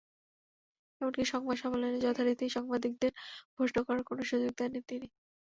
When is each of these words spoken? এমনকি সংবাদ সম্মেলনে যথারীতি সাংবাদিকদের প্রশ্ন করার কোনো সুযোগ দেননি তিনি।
এমনকি 1.01 1.23
সংবাদ 1.31 1.55
সম্মেলনে 1.57 1.99
যথারীতি 2.05 2.45
সাংবাদিকদের 2.55 3.11
প্রশ্ন 3.55 3.77
করার 3.87 4.03
কোনো 4.09 4.21
সুযোগ 4.29 4.51
দেননি 4.59 4.81
তিনি। 4.89 5.07